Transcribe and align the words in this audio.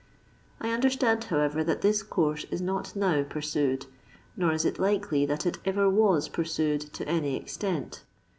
I 0.59 0.73
under 0.73 0.89
stand, 0.89 1.25
however, 1.25 1.63
that 1.63 1.81
this 1.83 2.01
course 2.01 2.43
is 2.49 2.59
not 2.59 2.95
now 2.95 3.21
pur^ 3.21 3.43
sued, 3.45 3.85
nor 4.35 4.51
is 4.51 4.65
it 4.65 4.79
likely 4.79 5.27
that 5.27 5.45
it 5.45 5.59
ever 5.63 5.87
was 5.91 6.27
pursued 6.27 6.81
to 6.95 7.07
any 7.07 7.35
extent. 7.35 8.01